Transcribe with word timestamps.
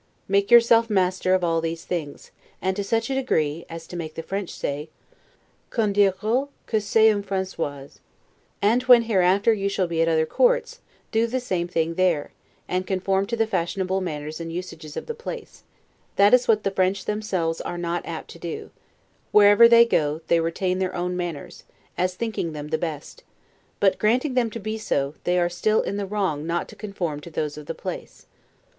Make 0.27 0.49
yourself 0.49 0.89
master 0.89 1.35
of 1.35 1.43
all 1.43 1.61
these 1.61 1.85
things; 1.85 2.31
and 2.59 2.75
to 2.75 2.83
such 2.83 3.11
a 3.11 3.13
degree, 3.13 3.67
as 3.69 3.85
to 3.85 3.95
make 3.95 4.15
the 4.15 4.23
French 4.23 4.49
say, 4.49 4.89
'qu'on 5.69 5.93
diroit 5.93 6.49
que 6.65 6.79
c'est 6.79 7.11
un 7.11 7.21
Francois'; 7.21 7.99
and 8.63 8.81
when 8.85 9.03
hereafter 9.03 9.53
you 9.53 9.69
shall 9.69 9.85
be 9.85 10.01
at 10.01 10.07
other 10.07 10.25
courts, 10.25 10.79
do 11.11 11.27
the 11.27 11.39
same 11.39 11.67
thing 11.67 11.93
there; 11.93 12.31
and 12.67 12.87
conform 12.87 13.27
to 13.27 13.37
the 13.37 13.45
fashionable 13.45 14.01
manners 14.01 14.39
and 14.39 14.51
usage 14.51 14.85
of 14.97 15.05
the 15.05 15.13
place; 15.13 15.61
that 16.15 16.33
is 16.33 16.47
what 16.47 16.63
the 16.63 16.71
French 16.71 17.05
themselves 17.05 17.61
are 17.61 17.77
not 17.77 18.03
apt 18.03 18.31
to 18.31 18.39
do; 18.39 18.71
wherever 19.31 19.67
they 19.67 19.85
go, 19.85 20.19
they 20.29 20.39
retain 20.39 20.79
their 20.79 20.95
own 20.95 21.15
manners, 21.15 21.63
as 21.95 22.15
thinking 22.15 22.53
them 22.53 22.69
the 22.69 22.77
best; 22.79 23.21
but, 23.79 23.99
granting 23.99 24.33
them 24.33 24.49
to 24.49 24.59
be 24.59 24.79
so, 24.79 25.13
they 25.25 25.37
are 25.37 25.47
still 25.47 25.83
in 25.83 25.97
the 25.97 26.07
wrong 26.07 26.47
not 26.47 26.67
to 26.67 26.75
conform 26.75 27.19
to 27.19 27.29
those 27.29 27.55
of 27.55 27.67
the 27.67 27.75
place. 27.75 28.25